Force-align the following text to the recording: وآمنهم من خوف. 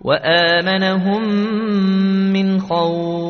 وآمنهم 0.00 1.22
من 2.32 2.60
خوف. 2.60 3.27